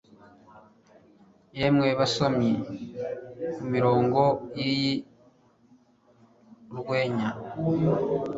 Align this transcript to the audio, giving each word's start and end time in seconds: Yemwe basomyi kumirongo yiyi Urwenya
Yemwe 1.59 1.87
basomyi 1.99 2.51
kumirongo 3.53 4.21
yiyi 4.59 4.93
Urwenya 6.71 7.29